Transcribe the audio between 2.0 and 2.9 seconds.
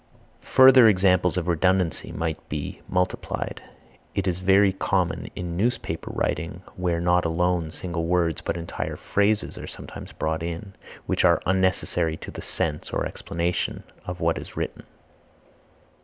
might be